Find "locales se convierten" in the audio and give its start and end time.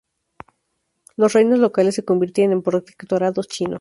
1.59-2.51